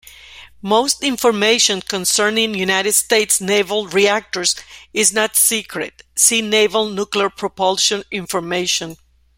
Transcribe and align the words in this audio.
Most 0.63 1.03
information 1.03 1.79
concerning 1.79 2.55
United 2.55 2.93
States 2.93 3.39
naval 3.39 3.85
reactors 3.85 4.55
is 4.95 5.13
not 5.13 5.35
secret-see 5.35 6.41
Naval 6.41 6.89
Nuclear 6.89 7.29
Propulsion 7.29 8.03
Information. 8.09 8.97